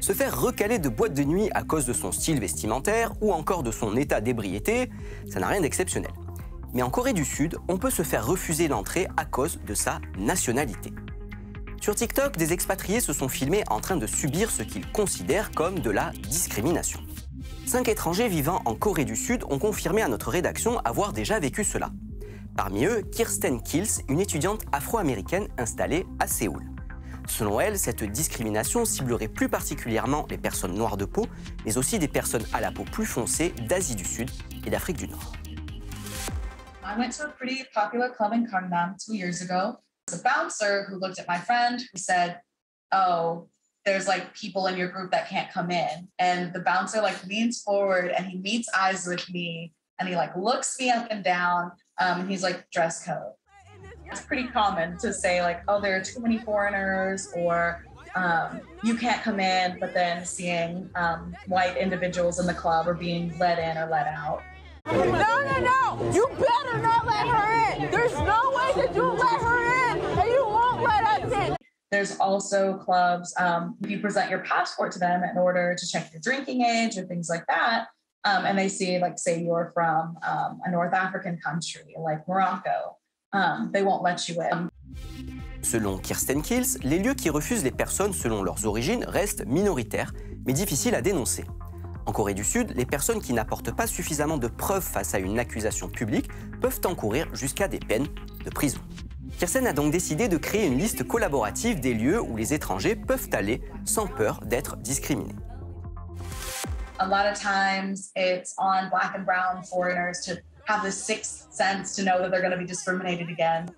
Se 0.00 0.12
faire 0.12 0.40
recaler 0.40 0.78
de 0.78 0.88
boîte 0.88 1.12
de 1.12 1.24
nuit 1.24 1.50
à 1.52 1.62
cause 1.62 1.84
de 1.84 1.92
son 1.92 2.10
style 2.10 2.40
vestimentaire 2.40 3.12
ou 3.20 3.32
encore 3.32 3.62
de 3.62 3.70
son 3.70 3.96
état 3.96 4.22
d'ébriété, 4.22 4.90
ça 5.30 5.40
n'a 5.40 5.48
rien 5.48 5.60
d'exceptionnel. 5.60 6.12
Mais 6.72 6.82
en 6.82 6.88
Corée 6.88 7.12
du 7.12 7.24
Sud, 7.24 7.58
on 7.68 7.76
peut 7.76 7.90
se 7.90 8.02
faire 8.02 8.26
refuser 8.26 8.68
l'entrée 8.68 9.08
à 9.18 9.26
cause 9.26 9.60
de 9.66 9.74
sa 9.74 10.00
nationalité. 10.16 10.92
Sur 11.84 11.94
TikTok, 11.94 12.38
des 12.38 12.54
expatriés 12.54 13.00
se 13.00 13.12
sont 13.12 13.28
filmés 13.28 13.62
en 13.68 13.78
train 13.78 13.98
de 13.98 14.06
subir 14.06 14.50
ce 14.50 14.62
qu'ils 14.62 14.90
considèrent 14.90 15.50
comme 15.50 15.80
de 15.80 15.90
la 15.90 16.12
discrimination. 16.30 16.98
Cinq 17.66 17.88
étrangers 17.88 18.26
vivant 18.26 18.62
en 18.64 18.74
Corée 18.74 19.04
du 19.04 19.16
Sud 19.16 19.44
ont 19.50 19.58
confirmé 19.58 20.00
à 20.00 20.08
notre 20.08 20.30
rédaction 20.30 20.78
avoir 20.78 21.12
déjà 21.12 21.38
vécu 21.38 21.62
cela. 21.62 21.90
Parmi 22.56 22.86
eux, 22.86 23.02
Kirsten 23.02 23.60
Kills, 23.62 24.00
une 24.08 24.18
étudiante 24.18 24.62
afro-américaine 24.72 25.46
installée 25.58 26.06
à 26.20 26.26
Séoul. 26.26 26.64
Selon 27.28 27.60
elle, 27.60 27.78
cette 27.78 28.02
discrimination 28.02 28.86
ciblerait 28.86 29.28
plus 29.28 29.50
particulièrement 29.50 30.24
les 30.30 30.38
personnes 30.38 30.74
noires 30.74 30.96
de 30.96 31.04
peau, 31.04 31.26
mais 31.66 31.76
aussi 31.76 31.98
des 31.98 32.08
personnes 32.08 32.46
à 32.54 32.62
la 32.62 32.72
peau 32.72 32.84
plus 32.84 33.04
foncée 33.04 33.50
d'Asie 33.68 33.94
du 33.94 34.06
Sud 34.06 34.30
et 34.66 34.70
d'Afrique 34.70 34.96
du 34.96 35.08
Nord. 35.08 35.34
I 36.82 36.98
went 36.98 37.10
to 37.10 37.24
a 37.24 37.28
pretty 37.28 37.62
popular 37.74 38.08
club 38.16 38.32
in 38.32 38.46
Gangnam 38.46 38.96
two 38.96 39.14
years 39.14 39.42
ago. 39.42 39.76
A 40.12 40.18
bouncer 40.18 40.84
who 40.84 40.96
looked 40.96 41.18
at 41.18 41.26
my 41.26 41.38
friend 41.38 41.80
who 41.80 41.98
said, 41.98 42.40
"Oh, 42.92 43.48
there's 43.86 44.06
like 44.06 44.34
people 44.34 44.66
in 44.66 44.76
your 44.76 44.88
group 44.88 45.10
that 45.12 45.28
can't 45.28 45.50
come 45.50 45.70
in." 45.70 46.08
And 46.18 46.52
the 46.52 46.60
bouncer 46.60 47.00
like 47.00 47.24
leans 47.24 47.62
forward 47.62 48.10
and 48.10 48.26
he 48.26 48.36
meets 48.36 48.68
eyes 48.76 49.06
with 49.06 49.28
me 49.30 49.72
and 49.98 50.08
he 50.08 50.14
like 50.14 50.36
looks 50.36 50.78
me 50.78 50.90
up 50.90 51.08
and 51.10 51.24
down. 51.24 51.72
Um, 51.98 52.20
and 52.20 52.30
he's 52.30 52.42
like, 52.42 52.70
"Dress 52.70 53.04
code." 53.04 53.32
It's 54.06 54.20
pretty 54.20 54.46
common 54.48 54.98
to 54.98 55.12
say 55.12 55.40
like, 55.40 55.62
"Oh, 55.68 55.80
there 55.80 55.96
are 55.96 56.04
too 56.04 56.20
many 56.20 56.36
foreigners," 56.38 57.32
or 57.34 57.84
um, 58.14 58.60
"You 58.82 58.96
can't 58.96 59.22
come 59.22 59.40
in." 59.40 59.78
But 59.80 59.94
then 59.94 60.26
seeing 60.26 60.90
um, 60.96 61.34
white 61.46 61.78
individuals 61.78 62.38
in 62.38 62.46
the 62.46 62.54
club 62.54 62.86
or 62.86 62.94
being 62.94 63.36
let 63.38 63.58
in 63.58 63.78
or 63.78 63.88
let 63.88 64.06
out. 64.06 64.42
No, 64.86 65.02
no, 65.02 65.60
no! 65.60 66.12
You 66.12 66.28
better 66.28 66.78
not 66.78 67.06
let 67.06 67.26
her 67.26 67.82
in! 67.84 67.90
There's 67.90 68.12
no 68.12 68.52
way 68.54 68.82
that 68.82 68.94
you'll 68.94 69.14
let 69.14 69.40
her 69.40 69.92
in! 69.92 69.93
Us 70.86 71.32
in! 71.32 71.56
There's 71.90 72.18
also 72.18 72.76
clubs, 72.78 73.32
um, 73.38 73.76
you 73.86 74.00
present 74.00 74.28
your 74.28 74.40
passport 74.40 74.90
to 74.92 74.98
them 74.98 75.22
in 75.22 75.38
order 75.38 75.76
to 75.78 75.86
check 75.86 76.12
your 76.12 76.20
drinking 76.20 76.62
age 76.62 76.98
or 76.98 77.04
things 77.04 77.28
like 77.28 77.44
that, 77.46 77.86
um, 78.24 78.44
and 78.46 78.58
they 78.58 78.68
see, 78.68 78.98
like, 78.98 79.16
say 79.16 79.40
you're 79.40 79.70
from 79.72 80.16
um, 80.26 80.60
a 80.64 80.70
North 80.70 80.92
African 80.92 81.38
country 81.38 81.94
like 81.96 82.26
Morocco, 82.26 82.96
um, 83.32 83.70
they 83.72 83.82
won't 83.82 84.02
let 84.02 84.28
you 84.28 84.40
in. 84.42 84.68
Selon 85.62 85.98
Kirsten 85.98 86.42
Kills, 86.42 86.78
les 86.82 86.98
lieux 86.98 87.14
qui 87.14 87.30
refusent 87.30 87.64
les 87.64 87.70
personnes 87.70 88.12
selon 88.12 88.42
leurs 88.42 88.66
origines 88.66 89.04
restent 89.06 89.46
minoritaires, 89.46 90.12
mais 90.46 90.52
difficiles 90.52 90.94
à 90.94 91.00
dénoncer. 91.00 91.44
En 92.06 92.12
Corée 92.12 92.34
du 92.34 92.44
Sud, 92.44 92.72
les 92.76 92.84
personnes 92.84 93.20
qui 93.20 93.32
n'apportent 93.32 93.74
pas 93.74 93.86
suffisamment 93.86 94.36
de 94.36 94.48
preuves 94.48 94.82
face 94.82 95.14
à 95.14 95.18
une 95.18 95.38
accusation 95.38 95.88
publique 95.88 96.28
peuvent 96.60 96.80
encourir 96.84 97.34
jusqu'à 97.34 97.66
des 97.66 97.78
peines 97.78 98.08
de 98.44 98.50
prison. 98.50 98.80
Kirsten 99.38 99.66
a 99.66 99.72
donc 99.72 99.90
décidé 99.90 100.28
de 100.28 100.36
créer 100.36 100.66
une 100.66 100.78
liste 100.78 101.06
collaborative 101.06 101.80
des 101.80 101.92
lieux 101.92 102.20
où 102.20 102.36
les 102.36 102.54
étrangers 102.54 102.94
peuvent 102.94 103.28
aller 103.32 103.60
sans 103.84 104.06
peur 104.06 104.40
d'être 104.44 104.76
discriminés. 104.76 105.34
A 107.00 107.06
lot 107.06 107.26
of 107.26 107.38
times 107.38 108.12
it's 108.14 108.54
on 108.58 108.88
black 108.88 109.14
and 109.16 109.24
brown 109.24 109.64
foreigners 109.64 110.20
to 110.24 110.36
have 110.66 110.84
the 110.84 110.92
sixth 110.92 111.52
sense 111.52 111.96
to 111.96 112.02
know 112.02 112.20
that 112.20 112.30
they're 112.30 112.40
going 112.40 112.52
to 112.52 112.58
be 112.58 112.64
discriminated 112.64 113.28
against. 113.28 113.72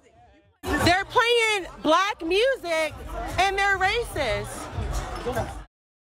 They're 0.84 1.06
playing 1.06 1.66
black 1.82 2.22
music 2.22 2.92
and 3.38 3.56
they're 3.56 3.78
racist. 3.78 4.48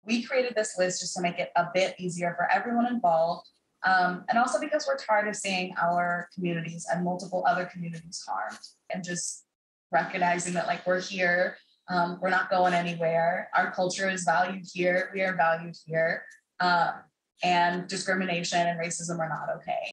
we 0.05 0.23
created 0.23 0.55
this 0.57 0.79
list 0.79 1.01
just 1.01 1.15
to 1.15 1.21
make 1.21 1.39
it 1.39 1.51
a 1.57 1.67
bit 1.75 1.95
easier 1.99 2.35
for 2.37 2.51
everyone 2.51 2.87
involved. 2.87 3.49
Um, 3.85 4.25
and 4.29 4.39
also 4.39 4.59
because 4.61 4.87
we're 4.87 4.97
tired 4.97 5.29
of 5.29 5.37
seeing 5.37 5.75
our 5.81 6.29
communities 6.35 6.87
and 6.93 7.05
multiple 7.05 7.45
other 7.47 7.67
communities 7.67 8.25
harmed 8.27 8.59
and 8.92 9.04
just 9.04 9.46
recognizing 9.92 10.54
that 10.54 10.68
like 10.68 10.86
we're 10.88 11.02
here, 11.02 11.58
um, 11.90 12.20
we're 12.22 12.30
not 12.30 12.50
going 12.50 12.74
anywhere. 12.74 13.50
Our 13.56 13.72
culture 13.72 14.10
is 14.10 14.24
valued 14.24 14.66
here. 14.74 15.10
We 15.14 15.22
are 15.22 15.36
valued 15.36 15.76
here. 15.86 16.24
Um, 16.60 16.92
and 17.44 17.88
discrimination 17.88 18.60
and 18.60 18.80
racism 18.80 19.20
are 19.20 19.30
not 19.30 19.48
okay. 19.58 19.92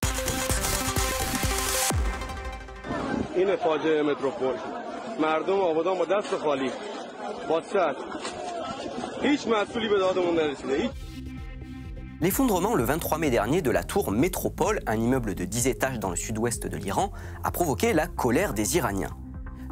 این 3.34 3.56
فاجعه 3.56 4.02
متروپول 4.02 4.54
مردم 5.20 5.60
آبادان 5.60 5.98
با 5.98 6.04
دست 6.04 6.36
خالی 6.36 6.70
با 7.48 7.60
چشم 7.60 8.20
هیچ 9.22 9.46
مسئولی 9.48 9.88
به 9.88 9.98
دادمون 9.98 10.34
نرسیده 10.34 10.76
هیچ 10.76 10.90
L'effondrement 12.21 12.75
le 12.75 12.83
23 12.83 13.17
mai 13.17 13.29
dernier 13.29 13.61
de 13.61 13.71
la 13.71 13.81
tour 13.81 14.11
Métropole, 14.11 14.81
un 14.87 14.99
immeuble 14.99 15.35
de 15.35 15.45
10 15.45 15.67
étages 15.67 15.99
dans 15.99 16.09
le 16.09 16.17
sud-ouest 16.17 16.67
de 16.67 16.75
l'Iran, 16.75 17.13
a 17.45 17.51
provoqué 17.51 17.93
la 17.93 18.07
colère 18.07 18.53
des 18.53 18.75
Iraniens. 18.75 19.15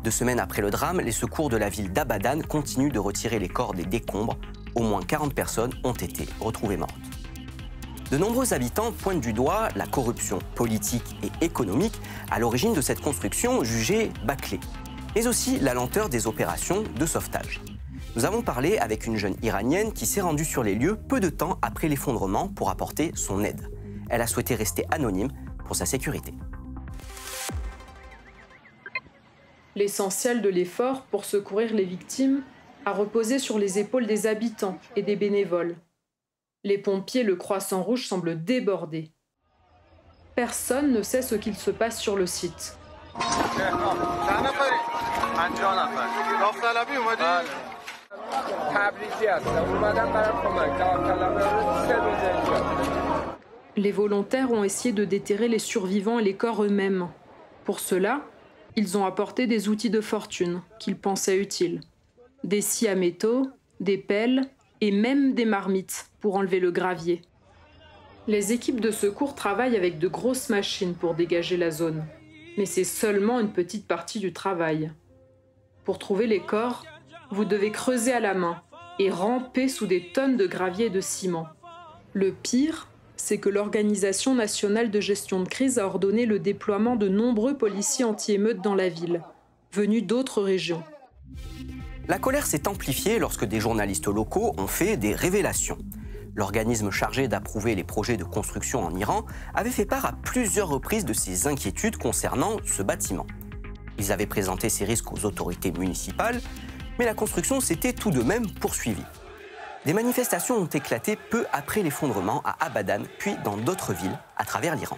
Deux 0.05 0.11
semaines 0.11 0.39
après 0.39 0.61
le 0.61 0.69
drame, 0.69 1.01
les 1.01 1.11
secours 1.11 1.49
de 1.49 1.57
la 1.57 1.67
ville 1.67 1.91
d'Abadan 1.91 2.39
continuent 2.47 2.93
de 2.93 2.99
retirer 2.99 3.39
les 3.39 3.49
corps 3.49 3.73
des 3.73 3.83
décombres. 3.83 4.37
Au 4.75 4.83
moins 4.83 5.01
40 5.01 5.33
personnes 5.33 5.73
ont 5.83 5.91
été 5.91 6.25
retrouvées 6.39 6.77
mortes. 6.77 6.95
De 8.11 8.17
nombreux 8.17 8.53
habitants 8.53 8.93
pointent 8.93 9.19
du 9.19 9.33
doigt 9.33 9.67
la 9.75 9.85
corruption 9.85 10.39
politique 10.55 11.17
et 11.23 11.45
économique 11.45 11.99
à 12.31 12.39
l'origine 12.39 12.73
de 12.73 12.79
cette 12.79 13.01
construction 13.01 13.65
jugée 13.65 14.09
bâclée, 14.25 14.61
mais 15.15 15.27
aussi 15.27 15.59
la 15.59 15.73
lenteur 15.73 16.07
des 16.07 16.27
opérations 16.27 16.85
de 16.97 17.05
sauvetage. 17.05 17.59
Nous 18.15 18.25
avons 18.25 18.41
parlé 18.41 18.77
avec 18.77 19.05
une 19.05 19.17
jeune 19.17 19.35
iranienne 19.43 19.93
qui 19.93 20.05
s'est 20.05 20.21
rendue 20.21 20.45
sur 20.45 20.63
les 20.63 20.75
lieux 20.75 20.95
peu 20.95 21.19
de 21.19 21.29
temps 21.29 21.59
après 21.61 21.87
l'effondrement 21.87 22.47
pour 22.47 22.69
apporter 22.69 23.11
son 23.15 23.43
aide. 23.43 23.69
Elle 24.09 24.21
a 24.21 24.27
souhaité 24.27 24.55
rester 24.55 24.85
anonyme 24.89 25.29
pour 25.65 25.75
sa 25.75 25.85
sécurité. 25.85 26.33
L'essentiel 29.75 30.41
de 30.41 30.49
l'effort 30.49 31.03
pour 31.03 31.25
secourir 31.25 31.73
les 31.73 31.83
victimes 31.83 32.41
a 32.85 32.93
reposé 32.93 33.37
sur 33.37 33.59
les 33.59 33.77
épaules 33.77 34.07
des 34.07 34.25
habitants 34.25 34.79
et 34.95 35.03
des 35.03 35.15
bénévoles. 35.15 35.75
Les 36.63 36.77
pompiers, 36.77 37.23
le 37.23 37.35
croissant 37.35 37.83
rouge 37.83 38.07
semblent 38.07 38.43
débordés. 38.43 39.11
Personne 40.35 40.91
ne 40.91 41.01
sait 41.01 41.21
ce 41.21 41.35
qu'il 41.35 41.55
se 41.55 41.69
passe 41.69 41.99
sur 41.99 42.15
le 42.15 42.25
site. 42.25 42.77
Les 53.75 53.91
volontaires 53.91 54.51
ont 54.51 54.63
essayé 54.63 54.93
de 54.93 55.05
déterrer 55.05 55.47
les 55.47 55.59
survivants 55.59 56.19
et 56.19 56.23
les 56.23 56.35
corps 56.35 56.63
eux-mêmes. 56.63 57.09
Pour 57.63 57.79
cela, 57.79 58.21
ils 58.75 58.97
ont 58.97 59.05
apporté 59.05 59.47
des 59.47 59.69
outils 59.69 59.89
de 59.89 60.01
fortune 60.01 60.61
qu'ils 60.79 60.97
pensaient 60.97 61.37
utiles. 61.37 61.81
Des 62.43 62.61
scies 62.61 62.87
à 62.87 62.95
métaux, 62.95 63.47
des 63.79 63.97
pelles 63.97 64.41
et 64.81 64.91
même 64.91 65.33
des 65.33 65.45
marmites 65.45 66.09
pour 66.19 66.35
enlever 66.35 66.59
le 66.59 66.71
gravier. 66.71 67.21
Les 68.27 68.51
équipes 68.51 68.81
de 68.81 68.91
secours 68.91 69.35
travaillent 69.35 69.77
avec 69.77 69.99
de 69.99 70.07
grosses 70.07 70.49
machines 70.49 70.95
pour 70.95 71.13
dégager 71.15 71.57
la 71.57 71.71
zone. 71.71 72.05
Mais 72.57 72.65
c'est 72.65 72.83
seulement 72.83 73.39
une 73.39 73.51
petite 73.51 73.87
partie 73.87 74.19
du 74.19 74.33
travail. 74.33 74.91
Pour 75.85 75.99
trouver 75.99 76.27
les 76.27 76.41
corps, 76.41 76.83
vous 77.31 77.45
devez 77.45 77.71
creuser 77.71 78.13
à 78.13 78.19
la 78.19 78.33
main 78.33 78.61
et 78.99 79.09
ramper 79.09 79.67
sous 79.67 79.85
des 79.85 80.11
tonnes 80.13 80.37
de 80.37 80.47
gravier 80.47 80.87
et 80.87 80.89
de 80.89 81.01
ciment. 81.01 81.47
Le 82.13 82.31
pire, 82.31 82.87
c'est 83.15 83.37
que 83.37 83.49
l'Organisation 83.49 84.33
nationale 84.35 84.91
de 84.91 84.99
gestion 84.99 85.41
de 85.41 85.49
crise 85.49 85.79
a 85.79 85.85
ordonné 85.85 86.25
le 86.25 86.39
déploiement 86.39 86.95
de 86.95 87.07
nombreux 87.07 87.57
policiers 87.57 88.05
anti-émeutes 88.05 88.61
dans 88.61 88.75
la 88.75 88.89
ville, 88.89 89.21
venus 89.71 90.03
d'autres 90.03 90.41
régions. 90.41 90.83
La 92.07 92.19
colère 92.19 92.45
s'est 92.45 92.67
amplifiée 92.67 93.19
lorsque 93.19 93.45
des 93.45 93.59
journalistes 93.59 94.07
locaux 94.07 94.53
ont 94.57 94.67
fait 94.67 94.95
des 94.95 95.13
révélations. 95.13 95.77
L'organisme 96.35 96.91
chargé 96.91 97.27
d'approuver 97.27 97.75
les 97.75 97.83
projets 97.83 98.15
de 98.15 98.23
construction 98.23 98.85
en 98.85 98.95
Iran 98.95 99.25
avait 99.53 99.71
fait 99.71 99.85
part 99.85 100.05
à 100.05 100.13
plusieurs 100.13 100.69
reprises 100.69 101.03
de 101.03 101.13
ses 101.13 101.47
inquiétudes 101.47 101.97
concernant 101.97 102.57
ce 102.63 102.83
bâtiment. 102.83 103.25
Ils 103.97 104.11
avaient 104.11 104.27
présenté 104.27 104.69
ces 104.69 104.85
risques 104.85 105.11
aux 105.11 105.25
autorités 105.25 105.71
municipales, 105.71 106.39
mais 106.97 107.05
la 107.05 107.13
construction 107.13 107.59
s'était 107.59 107.93
tout 107.93 108.11
de 108.11 108.21
même 108.21 108.49
poursuivie. 108.49 109.03
Des 109.85 109.93
manifestations 109.93 110.57
ont 110.57 110.65
éclaté 110.65 111.15
peu 111.15 111.45
après 111.53 111.81
l'effondrement 111.81 112.41
à 112.43 112.65
Abadan, 112.65 113.03
puis 113.19 113.35
dans 113.43 113.57
d'autres 113.57 113.93
villes 113.93 114.19
à 114.35 114.45
travers 114.45 114.75
l'Iran. 114.75 114.97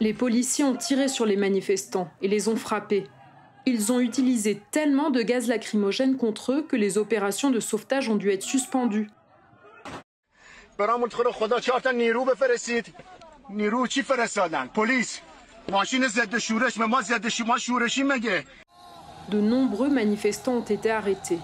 Les 0.00 0.14
policiers 0.14 0.64
ont 0.64 0.76
tiré 0.76 1.08
sur 1.08 1.26
les 1.26 1.36
manifestants 1.36 2.10
et 2.22 2.28
les 2.28 2.48
ont 2.48 2.56
frappés. 2.56 3.06
Ils 3.66 3.92
ont 3.92 4.00
utilisé 4.00 4.62
tellement 4.70 5.10
de 5.10 5.22
gaz 5.22 5.48
lacrymogène 5.48 6.16
contre 6.16 6.52
eux 6.52 6.62
que 6.62 6.76
les 6.76 6.98
opérations 6.98 7.50
de 7.50 7.60
sauvetage 7.60 8.08
ont 8.08 8.16
dû 8.16 8.30
être 8.30 8.42
suspendues. 8.42 9.10
De 19.28 19.40
nombreux 19.40 19.90
manifestants 19.90 20.54
ont 20.54 20.62
été 20.62 20.90
arrêtés, 20.90 21.38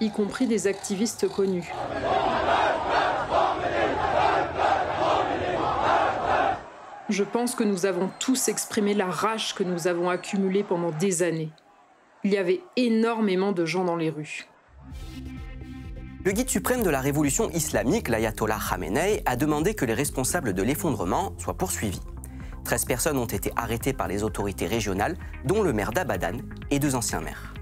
y 0.00 0.10
compris 0.10 0.46
des 0.46 0.66
activistes 0.66 1.26
connus. 1.28 1.72
Je 7.08 7.24
pense 7.24 7.54
que 7.54 7.64
nous 7.64 7.86
avons 7.86 8.10
tous 8.18 8.48
exprimé 8.48 8.92
la 8.92 9.06
rage 9.06 9.54
que 9.54 9.62
nous 9.62 9.88
avons 9.88 10.10
accumulée 10.10 10.64
pendant 10.64 10.90
des 10.90 11.22
années. 11.22 11.50
Il 12.24 12.32
y 12.32 12.36
avait 12.36 12.60
énormément 12.76 13.52
de 13.52 13.64
gens 13.64 13.84
dans 13.84 13.96
les 13.96 14.10
rues. 14.10 14.46
Le 16.24 16.32
guide 16.32 16.48
suprême 16.48 16.82
de 16.82 16.88
la 16.88 17.00
révolution 17.00 17.50
islamique, 17.50 18.08
l'ayatollah 18.08 18.58
Khamenei, 18.58 19.22
a 19.26 19.36
demandé 19.36 19.74
que 19.74 19.84
les 19.84 19.92
responsables 19.92 20.54
de 20.54 20.62
l'effondrement 20.62 21.34
soient 21.38 21.58
poursuivis. 21.58 22.00
13 22.64 22.84
personnes 22.86 23.18
ont 23.18 23.26
été 23.26 23.52
arrêtées 23.56 23.92
par 23.92 24.08
les 24.08 24.22
autorités 24.22 24.66
régionales, 24.66 25.16
dont 25.44 25.62
le 25.62 25.72
maire 25.72 25.92
d'Abadan 25.92 26.38
et 26.70 26.78
deux 26.78 26.94
anciens 26.94 27.20
maires. 27.20 27.54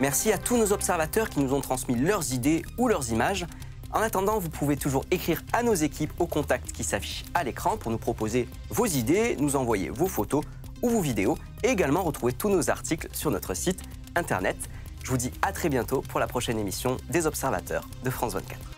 Merci 0.00 0.32
à 0.32 0.38
tous 0.38 0.56
nos 0.56 0.72
observateurs 0.72 1.28
qui 1.28 1.40
nous 1.40 1.54
ont 1.54 1.60
transmis 1.60 1.96
leurs 1.96 2.32
idées 2.32 2.62
ou 2.78 2.86
leurs 2.88 3.10
images. 3.10 3.46
En 3.92 4.00
attendant, 4.00 4.38
vous 4.38 4.50
pouvez 4.50 4.76
toujours 4.76 5.04
écrire 5.10 5.42
à 5.52 5.62
nos 5.62 5.74
équipes 5.74 6.12
au 6.20 6.26
contact 6.26 6.72
qui 6.72 6.84
s'affiche 6.84 7.24
à 7.34 7.42
l'écran 7.42 7.76
pour 7.76 7.90
nous 7.90 7.98
proposer 7.98 8.48
vos 8.70 8.86
idées, 8.86 9.36
nous 9.40 9.56
envoyer 9.56 9.90
vos 9.90 10.06
photos 10.06 10.44
ou 10.82 10.90
vos 10.90 11.00
vidéos 11.00 11.36
et 11.64 11.68
également 11.68 12.02
retrouver 12.02 12.32
tous 12.32 12.48
nos 12.48 12.70
articles 12.70 13.08
sur 13.12 13.30
notre 13.30 13.54
site 13.54 13.82
internet. 14.14 14.56
Je 15.02 15.10
vous 15.10 15.16
dis 15.16 15.32
à 15.42 15.52
très 15.52 15.68
bientôt 15.68 16.02
pour 16.02 16.20
la 16.20 16.26
prochaine 16.28 16.58
émission 16.58 16.96
des 17.10 17.26
observateurs 17.26 17.88
de 18.04 18.10
France 18.10 18.34
24. 18.34 18.77